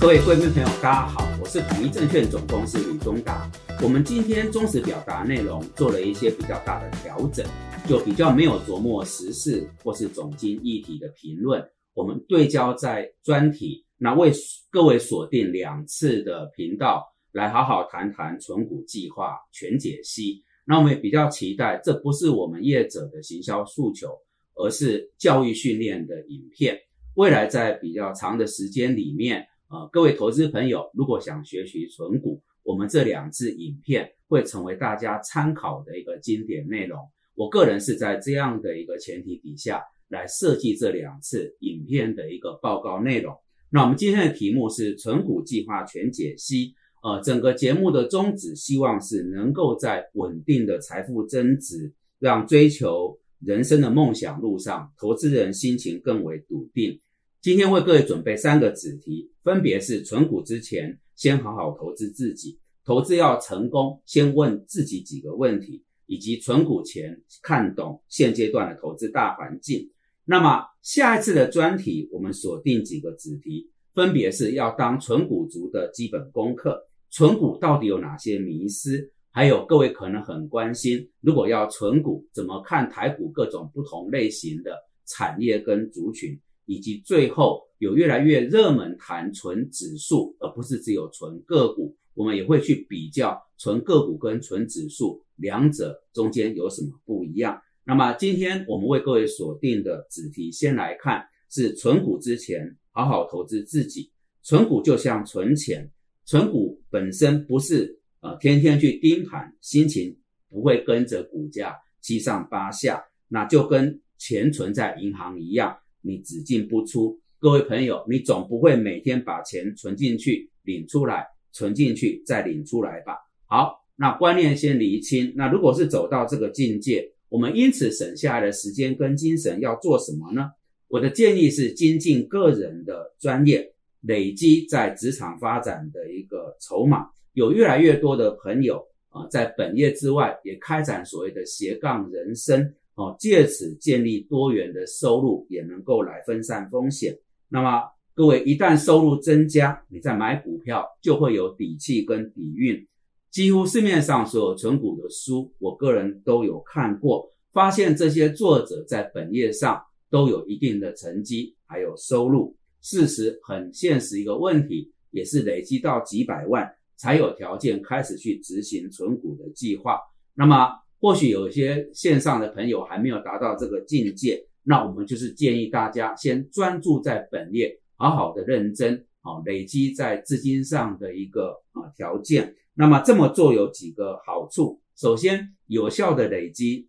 [0.00, 3.50] 各位贵宾朋友，大家好，我是统一证券总公司吕忠达。
[3.82, 7.44] 我们今天忠实表达内容做了一些比较大的调整，
[7.88, 14.30] 就比较没有琢磨时事或是总经议题的评论，我们对焦在专题，那为
[14.70, 20.44] 各位锁定两次的频道，来好好谈谈存股计划全解析。
[20.64, 24.16] 那我们也比较期待，这不是我们业者的行销诉求，
[24.54, 26.78] 而是教育训练的影片。
[27.14, 29.44] 未来在比较长的时间里面。
[29.70, 36.98] 呃，各位投资朋友，如果想学习存股，我们这两支影片会成为大家参考的一个经典内容。
[37.34, 43.36] 我个人是在这样的一个前提底下来设计这两次影片的一个报告内容。
[43.68, 46.74] 那我们今天的题目是存股计划全解析。
[47.02, 56.98] 呃，整个节目的宗旨希望是能够在稳定的财富增值，让追求人生的梦想路上，投资人心情更为笃定。
[57.48, 69.90] 今天为各位准备三个子题，分别是存股之前先好好投资自己，投资要成功先问自己几个问题，以及存股前看懂现阶段的投资大环境。
[70.26, 79.10] 那么下一次的专题，我们锁定几个子题，分别是要当存股族的基本功课，存股到底有哪些迷思？
[79.30, 84.76] 还有各位可能很关心，如果要存股，怎么看台股各种不同类型的
[85.06, 86.38] 产业跟族群？
[86.68, 91.96] 以及最后有越来越热门谈纯指数，而不是只有纯个股。
[92.14, 97.62] 我们也会去比较纯个股跟纯指数两者中间有什么不一样。
[97.84, 104.10] 那么今天我们为各位锁定的子题，先来看是存股之前好好投资自己。
[104.42, 105.90] 存股就像存钱，
[106.26, 110.18] 存股本身不是呃天天去盯盘，心情
[110.50, 115.78] 不会跟着股价七上八下，那就跟钱存在银行一样。
[116.00, 123.16] 你只进不出，各位朋友，你总不会每天把钱存进去、领出来、存进去再领出来吧？
[123.46, 125.32] 好，那观念先厘清。
[125.36, 130.50] 那如果是走到这个境界，我们因此省下来的时间跟精神要做什么呢？
[130.88, 137.08] 我的建议是精进个人的专业，累积在职场发展的一个筹码。
[137.34, 142.74] 有越来越多的朋友啊，在本业之外也开展所谓的斜杠人生。
[142.98, 147.16] 哦，借此建立多元的收入，也能够来分散风险。
[147.48, 152.84] 那么，各位一旦收入增加，你在买股票就会有底气跟底蕴。
[153.30, 159.80] 几乎市面上所有存股的书，我个人都有看过，发现这些作者在本业上
[160.10, 162.56] 都有一定的成绩，还有收入。
[162.80, 170.00] 事实很现实，一个问题也是累积到几百万，才有条件开始去执行存股的计划。
[170.34, 182.54] 那么，或许有些线上的朋友还没有达到这个境界，那我们就是建议大家先专注在本业，好好的认真，啊，累积在资金上的一个啊条件。
[182.74, 186.88] 那么这么做有几个好处：首先，有效的累积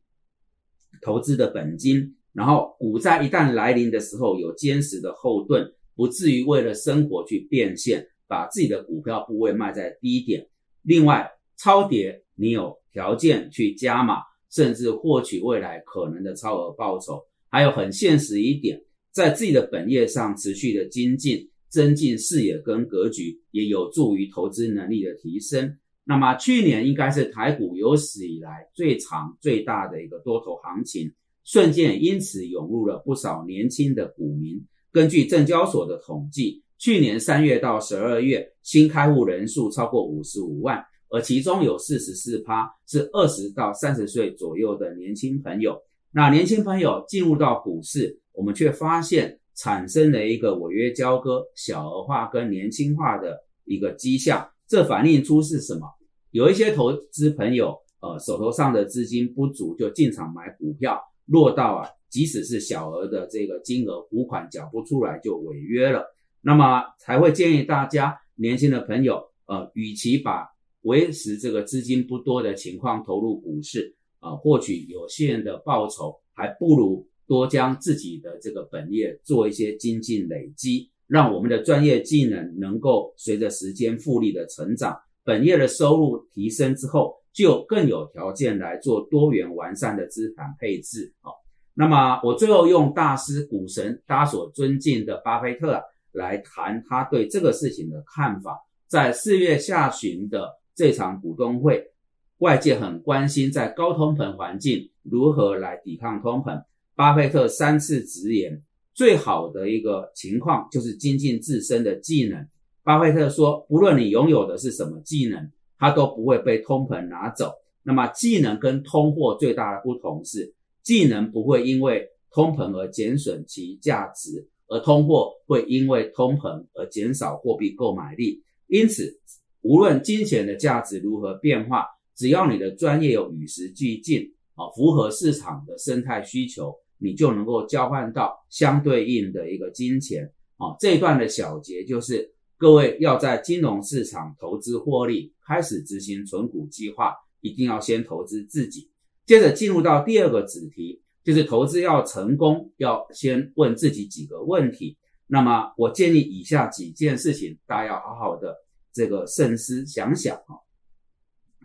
[1.01, 10.47] 投资的本金，然后股灾一旦来临的时候有坚实的后盾，不至于为了生活去变现，把自己的股票部位卖在低点。
[10.81, 12.79] 另外，超跌你有。
[12.91, 14.15] 条件去加码，
[14.49, 25.77] 甚至获取未来可能的超额报酬，还有很现实一点，在自己的本业上持续的精进，增进视野跟格局，也有助于投资能力的提升。
[26.03, 31.13] 那么去年应该是台股有史以来最长最大的一个多头行情，
[31.43, 34.59] 瞬间因此涌入了不少年轻的股民。
[34.91, 40.83] 根据证交所的统计，去年三月到十二月新开户人数超过五十五万。
[41.09, 45.81] 而其中有四十四趴是二十到三十岁左右的年轻朋友。
[46.11, 54.49] 那年轻朋友进入到股市，我们却发现产生了一个违约交割、小额化跟年轻化的一个迹象。
[54.67, 55.87] 这反映出是什么？
[56.31, 66.05] 有一些投资朋友，呃，手头上的资金不足，就进场买股票，落到啊，即使是小额的这个金额，股款缴不出来就违约了。
[66.41, 70.47] 那么才会建议大家，年轻的朋友，呃，与其把
[70.83, 91.29] 维持这个资金不多的情况投入股市啊，获取有限的报酬，还不如多将自己的这个本业做一些精进累积，让我们的专业技能能够随着时间复利的成长，本业的收入提升之后，就更有条件来做多元完善的资产配置啊。
[91.73, 95.81] 那么我最后用大师股神大家所尊敬的巴菲特
[96.13, 100.58] 来谈他对这个事情的看法，在四月下旬的。
[100.79, 101.91] 这场股东会，
[102.37, 106.63] 外界很关心在高通膨环境如何来抵抗通膨。
[106.95, 112.47] 巴菲特三次直言，最好的一个情况就是精进自身的技能。
[112.81, 117.51] 巴菲特说，不论你拥有的是什么技能，它都不会被通膨拿走。
[117.83, 128.41] 那么，技能跟通货最大的不同是，技能不会因为通膨而减损其价值，而通货会因为通膨而减少货币购买力。
[128.67, 129.19] 因此，
[129.61, 131.85] 无论金钱的价值如何变化，
[132.15, 140.31] 只要你的专业有与时俱进，啊，符合市场的生态需求，你就能够交换到相对应的一个金钱。
[140.57, 148.89] 啊，这一段的小结就是，各位要在金融市场投资获利，开始执行存股计划，一定要先投资自己。
[149.25, 151.01] 接着进入到第二个子题。
[151.21, 154.97] 就是投资要成功，要先问自己几个问题。
[155.27, 158.55] 那么，我建议以下几件事情，大家要好好的
[158.93, 160.59] 这个慎思想想啊。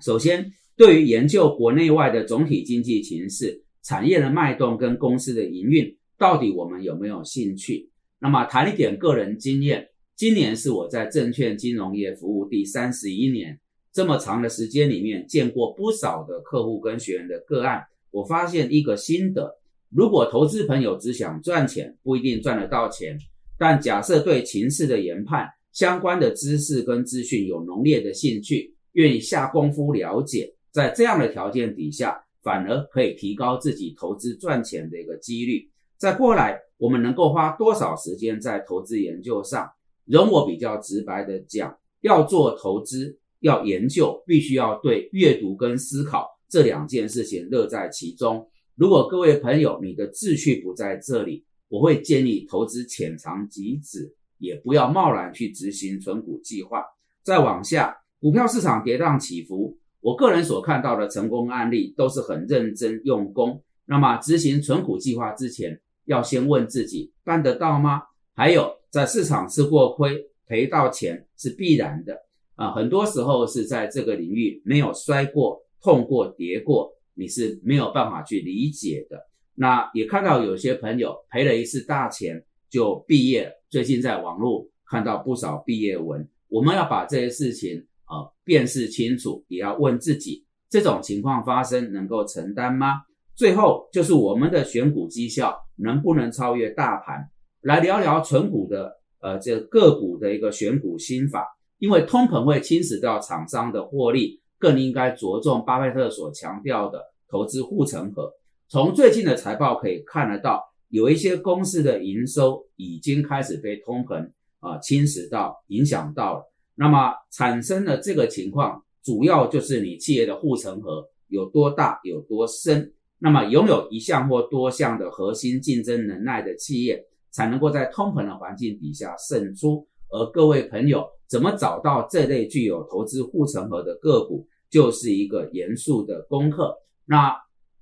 [0.01, 7.91] 首先，对于研究国内外的总体经济形势、产业的脉动跟公司的营运，到底我们有没有兴趣？
[8.19, 9.89] 那么，谈一点个人经验。
[10.17, 13.59] 今年是我在证券金融业服务第三十一年，
[13.93, 17.85] 这么长的时间里面，见过不少的客户跟学员的个案。
[18.11, 19.59] 我发现一个心得：
[19.91, 23.19] 如果投资朋友只想赚钱，不一定赚得到钱。
[23.59, 35.69] 但假设对情势的研判相关的知识跟资讯有浓烈的兴趣，愿意下功夫了解，在这样的条件底下，反而可以提高自己投资赚钱的一个几率。
[35.99, 39.69] 再过来，我们能够花多少时间在投资研究上？
[40.05, 46.29] 容我比较直白的讲，要做投资，要研究，必须要对阅读跟思考。
[46.49, 48.49] 这两件事情乐在其中。
[48.77, 56.85] 如果各位朋友你的志趣不在这里，我会建议投资浅尝即止，也不要贸然去执行存股计划。
[57.23, 63.63] 再往下，股票市场跌宕起伏，我个人所看到的成功案例都是很认真用功。
[63.87, 68.03] 那么执行存股计划之前，要先问自己办得到吗？
[68.35, 72.17] 还有，在市场吃过亏赔到钱是必然的
[72.55, 75.65] 啊，很多时候是在这个领域没有摔过。
[75.83, 79.19] 痛过跌过，你是没有办法去理解的。
[79.55, 83.53] 那也看到有些朋友赔了一次大钱就毕业了。
[83.75, 93.03] 最近在网络看到不少毕业文，我们要把这些事情啊辨识清楚，也要问自己：这种情况发生能够承担吗？
[93.35, 97.29] 最后就是我们的选股绩效能不能超越大盘？
[97.63, 101.45] 来聊聊纯股的呃这个股的一个选股心法，
[101.81, 104.41] 因为通膨会侵蚀掉厂商的获利。
[104.57, 108.33] 更应该着重巴菲特所强调的投资护城河。
[108.69, 110.63] 从最近的财报可以看得到，
[110.95, 114.31] 有一些公司的营收已经开始被通膨
[114.61, 116.53] 啊侵蚀到、影响到了。
[116.77, 122.93] 那么产生的这个情况，主要就是你企业的护城河有多大、有多深。
[123.19, 129.85] 那么拥有一项或多项的核心竞争能耐的企业，才能够在通膨的环境底下胜出。
[130.11, 134.47] 而各位朋友，怎么找到这类具有投资护城河的个股？
[134.71, 136.73] 就是一个严肃的功课。
[137.05, 137.37] 那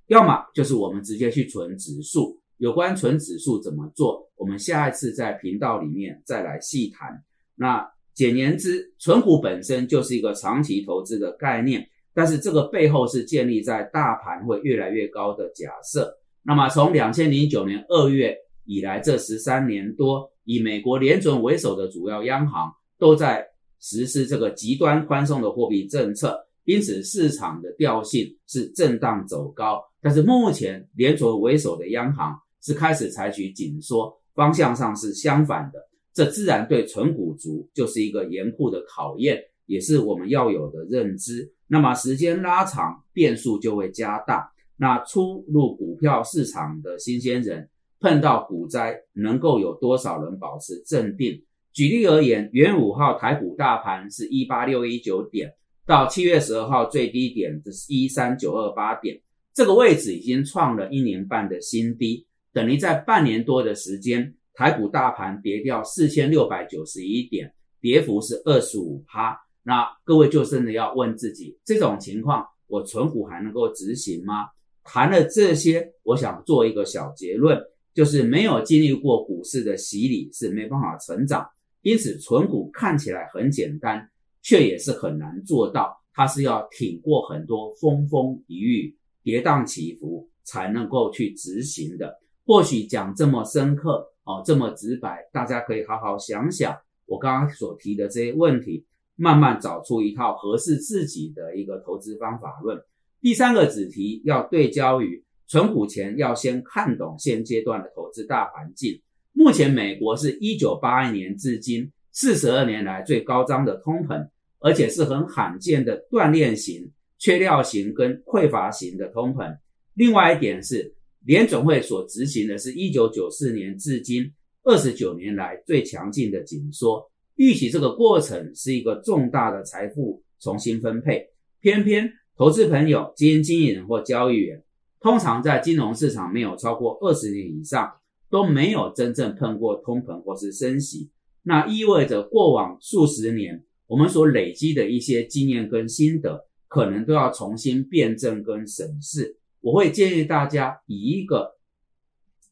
[0.07, 2.39] 要么就是我们直接去存指数。
[2.63, 7.21] 有关纯指数怎么做，我们下一次在频道里面再来细谈。
[7.55, 16.09] 那简言之，存股本身就是一个长期投资的概念，但是这个背后是建立在大盘会越来越高的假设。
[16.41, 18.33] 那么从两千零九年二月
[18.63, 23.45] 以来，这十三年多，以美国联准为首的主要央行都在
[23.81, 26.39] 实施这个极端宽松的货币政策。
[26.63, 35.79] 因此，市场的调性是震荡走高，但是目前联储为首的央行是开始采取紧缩，方向上是相反的。
[36.13, 41.51] 这自然对纯股族就是一个严酷的考验，也是我们要有的认知。
[41.67, 44.51] 那么时间拉长，变数就会加大。
[44.77, 51.43] 那初入股票市场的新鲜人碰到股灾，能够有多少人保持镇定？
[51.71, 55.51] 举例而言，元五号台股大盘是一八六一九点。
[55.85, 59.19] 到七月十二号最低点是一三九二八点，
[59.53, 69.37] 这个位置已经创了一年半的新低，等于在半年多的时间，台股大盘跌掉四千六百九十一点，跌幅是二十五趴。
[69.63, 74.49] 那各位就真的要问自己，这种情况我存股还能够执行吗？
[74.83, 77.59] 谈了这些，我想做一个小结论，
[77.93, 81.49] 就是没有经历过股市的洗礼是没办法成长，
[81.81, 84.09] 因此存股看起来很简单。
[84.45, 92.19] 却也是很难做到，它是要挺过很多风风雨雨、跌宕起伏，才能够去执行的。
[92.45, 98.85] 或许讲这么深刻哦，这么直白，大家可以好好想想我刚刚所提的这些问题，
[99.15, 102.81] 慢慢找出一套合适自己的一个投资方法论。
[103.21, 109.01] 第三个子题要对焦于存股前，要先看懂现阶段的投资大环境。
[109.31, 111.91] 目前美国是一九八一年至今。
[112.15, 119.57] 四十二年来最高涨的通膨，而且是很罕见的断裂型、缺料型跟匮乏型的通膨。
[119.95, 120.93] 另外一点是，
[121.25, 124.29] 联总会所执行的是一九九四年至今
[124.63, 131.25] 二十九年来最强劲的紧缩，预期这个过程是一个重大的财富重新分配。
[131.61, 134.61] 偏偏投资朋友、基金经理人或交易员，
[134.99, 137.89] 通常在金融市场没有超过二十年以上，
[138.29, 141.09] 都没有真正碰过通膨或是升息。
[141.43, 149.37] 那意味着过往数十年我们所累积的一些经验跟心得，可能都要重新辩证跟审视。
[149.63, 151.53] 我会建议大家以一个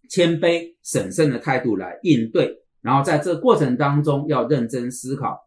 [0.10, 5.38] 谦卑、审慎的态度来应对，然后在这过程当中要认真思考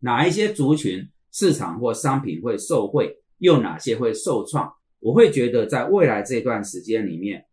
[0.00, 4.72] 哪一些族群、市场或商品会受惠，又哪些会受创。
[4.98, 7.46] 我会觉得在未来这段时间里面，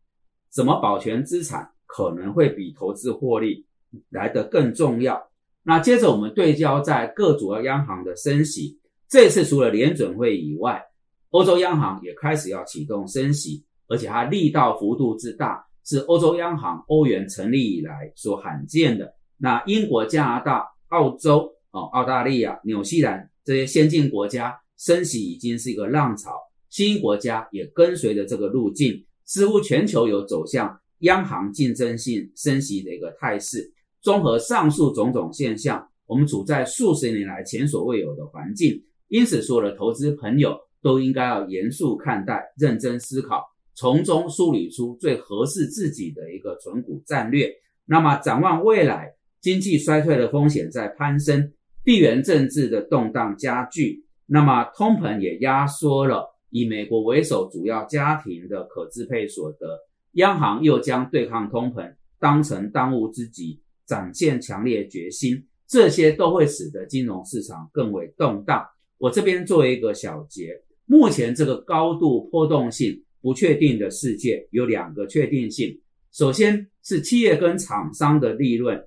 [0.50, 3.68] 怎么保全资产可能会比投资获利
[4.10, 5.30] 来得更重要。
[5.62, 10.84] 那接着我们对焦在各主要央行的升息，这次除了联准会以外。
[11.32, 19.14] 欧洲央行也开始要启动升息，而且它力道幅度之大，是欧洲央行欧元成立以来所罕见的。
[19.38, 26.32] 那英国、加拿大、澳洲、哦、澳大利亚、纽西兰这些先进国家升息已经是一个浪潮，
[26.70, 33.72] 新国家也跟随着这个路径，似乎全球有走向央行竞争性升息的一个态势。
[34.02, 40.58] 综合上述种种现象，我们处在数十年来前所未有的环境，因此，所有的投资朋友。
[40.82, 43.44] 都应该要严肃看待，认真思考，
[43.74, 47.52] 从中梳理出最合适自己的一个存股战略。
[47.86, 51.54] 那么展望未来，经济衰退的风险在攀升，
[51.84, 59.80] 地缘政治的动荡加剧，那么通膨也压缩了以美国为首主要家庭的可支配所得，
[60.14, 68.66] 央行又将对抗通膨当成当务之急，展现强烈决心，这些都会使得金融市场更为动荡。
[68.98, 70.62] 我这边做一个小结。
[70.88, 75.80] 目前这个高度波动性不确定的世界有两个确定性，
[76.12, 78.82] 首先是企业跟厂商的利润，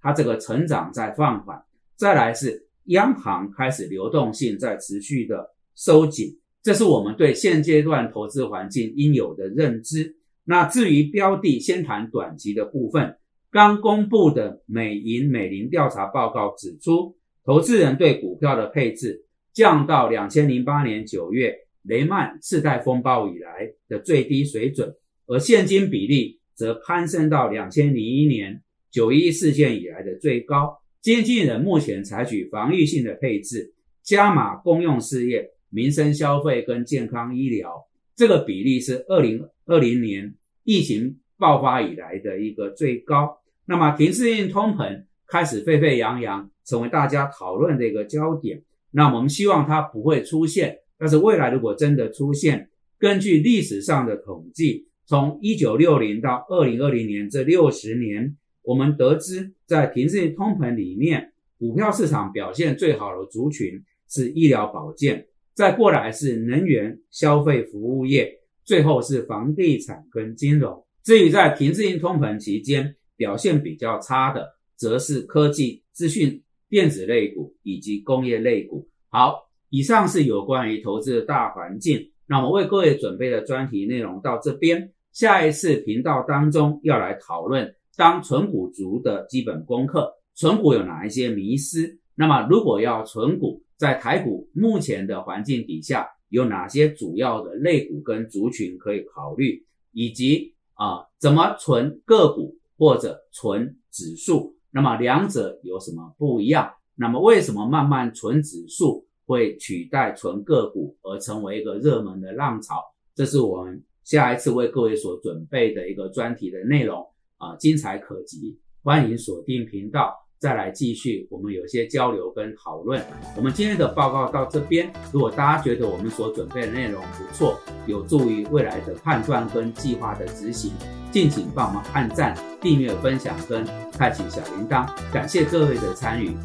[0.00, 1.56] 它这个成长在放缓；
[1.96, 10.16] 再来是央行开始流动性在持续的收紧，这是我们对现阶段投资环境应有的认知。
[10.44, 13.16] 那至于标的，先谈短期的部分。
[13.50, 19.24] 刚公布的美银美林调查报告指出，投资人对股票的配置。
[19.58, 24.94] 降到两千零八年九月雷曼次贷风暴以来的最低水准，
[25.26, 28.62] 而现金比例则攀升到两千零一年
[28.92, 30.78] 九一事件以来的最高。
[31.00, 33.74] 经纪人目前采取防御性的配置，
[34.04, 37.84] 加码公用事业、民生消费跟健康医疗，
[38.14, 43.36] 这个比例是二零二零年疫情爆发以来的一个最高。
[43.64, 48.62] 那么停滞性通膨开始沸沸扬扬，成为大家讨论的一个焦点。
[48.98, 70.84] 那我们希望它不会出现，但是未来如果真的出现，根据历史上的统计，从一九六零到二零二零年这六十年，我们得知在停滞通膨里面，股票市场表现最好的族群是医疗保健，再过来是能源、消费服务业，最后是房地产跟金融。
[71.04, 76.42] 至于在停滞通膨期间表现比较差的，则是科技资讯。
[76.68, 78.88] 电子类股以及工业类股。
[79.08, 82.10] 好，以上是有关于投资的大环境。
[82.26, 84.92] 那我为各位准备的专题内容到这边。
[85.10, 91.98] 下一次频道当中要来讨论当存股族的基本功课，存股有哪一些迷思？
[92.14, 99.64] 那么如果要存股，在台股目前的环境底下，有哪些主要的类股跟族群可以考虑？
[99.92, 104.54] 以及啊，怎么存个股或者存指数？
[104.78, 106.72] 那么两者有什么不一样？
[106.94, 112.76] 那么为什么慢慢纯指数会取代纯个股而成为一个热门的浪潮？
[113.12, 117.04] 这是我们下一次为各位所准备的一个专题的内容
[117.38, 120.14] 啊，精彩可及，欢迎锁定频道。
[120.38, 123.02] 再来继续，我们有一些交流跟讨论。
[123.36, 130.72] 我们今天的报告到这边，如果大家觉得我们所准备的内容不错，有助于未来的判断跟计划的执行，
[131.10, 134.88] 敬请帮忙按赞、订阅、分享跟开启小铃铛。
[135.12, 136.36] 感谢各位的参与。